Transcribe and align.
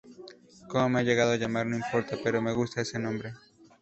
Como 0.67 0.89
me 0.89 0.99
haga 1.01 1.35
llamar 1.37 1.67
no 1.67 1.75
importa, 1.75 2.17
pero 2.23 2.41
me 2.41 2.53
gusta 2.53 2.81
ese 2.81 2.97
nombre. 2.97 3.35